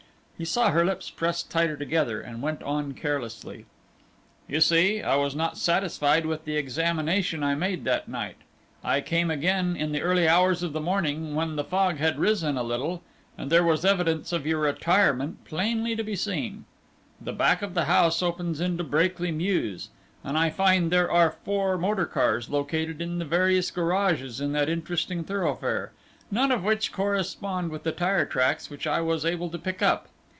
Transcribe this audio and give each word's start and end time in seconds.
He 0.41 0.45
saw 0.45 0.71
her 0.71 0.83
lips 0.83 1.11
press 1.11 1.43
tighter 1.43 1.77
together, 1.77 2.19
and 2.19 2.41
went 2.41 2.63
on 2.63 2.95
carelessly: 2.95 3.67
"You 4.47 4.59
see, 4.59 4.99
I 5.03 5.15
was 5.15 5.35
not 5.35 5.55
satisfied 5.55 6.25
with 6.25 6.45
the 6.45 6.57
examination 6.57 7.43
I 7.43 7.53
made 7.53 7.83
that 7.83 8.07
night. 8.07 8.37
I 8.83 9.01
came 9.01 9.29
again 9.29 9.75
in 9.75 9.91
the 9.91 10.01
early 10.01 10.27
hours 10.27 10.63
of 10.63 10.73
the 10.73 10.81
morning, 10.81 11.35
when 11.35 11.57
the 11.57 11.63
fog 11.63 11.97
had 11.97 12.17
risen 12.17 12.57
a 12.57 12.63
little, 12.63 13.03
and 13.37 13.51
there 13.51 13.63
was 13.63 13.85
evidence 13.85 14.33
of 14.33 14.47
your 14.47 14.61
retirement 14.61 15.45
plainly 15.45 15.95
to 15.95 16.01
be 16.03 16.15
seen. 16.15 16.65
The 17.21 17.33
back 17.33 17.61
of 17.61 17.75
the 17.75 17.85
house 17.85 18.23
opens 18.23 18.59
into 18.59 18.83
Brakely 18.83 19.31
Mews, 19.31 19.89
and 20.23 20.39
I 20.39 20.49
find 20.49 20.89
there 20.91 21.11
are 21.11 21.35
four 21.45 21.77
motor 21.77 22.07
cars 22.07 22.49
located 22.49 22.99
in 22.99 23.19
the 23.19 23.25
various 23.25 23.69
garages 23.69 24.41
in 24.41 24.53
that 24.53 24.69
interesting 24.69 25.23
thoroughfare, 25.23 25.91
none 26.31 26.51
of 26.51 26.63
which 26.63 26.91
correspond 26.91 27.69
with 27.69 27.83
the 27.83 27.91
tire 27.91 28.25
tracks 28.25 28.71
which 28.71 28.87
I 28.87 29.01
was 29.01 29.23
able 29.23 29.51
to 29.51 29.59
pick 29.59 29.83
up. 29.83 30.07